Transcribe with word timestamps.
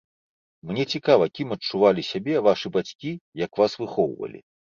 Мне 0.69 0.83
цікава, 0.95 1.25
кім 1.39 1.51
адчувалі 1.57 2.05
сябе 2.11 2.35
вашы 2.49 2.67
бацькі, 2.79 3.11
як 3.45 3.51
вас 3.65 3.79
выхоўвалі. 3.83 4.39